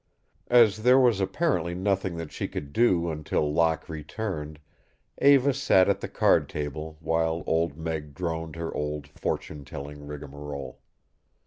As 0.47 0.81
there 0.81 0.97
was 0.97 1.19
apparently 1.21 1.75
nothing 1.75 2.17
that 2.17 2.31
she 2.31 2.47
could 2.47 2.73
do 2.73 3.11
until 3.11 3.53
Locke 3.53 3.87
returned, 3.87 4.57
Eva 5.21 5.53
sat 5.53 5.87
at 5.87 5.99
the 6.01 6.07
card 6.07 6.49
table 6.49 6.97
while 7.01 7.43
Old 7.45 7.77
Meg 7.77 8.15
droned 8.15 8.55
her 8.55 8.73
old 8.73 9.05
fortune 9.09 9.63
telling 9.63 10.07
rigamarole. 10.07 10.79